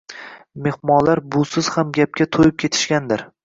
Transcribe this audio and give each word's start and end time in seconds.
Mehmonlar 0.67 1.21
busiz 1.37 1.71
ham 1.77 1.95
gapga 2.01 2.31
to‘yib 2.39 2.61
ketishgandir. 2.65 3.29